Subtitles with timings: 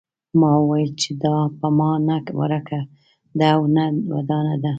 [0.39, 2.79] ما وویل چې دا په ما نه ورکه
[3.39, 3.85] ده او نه
[4.15, 4.69] ودانه ده.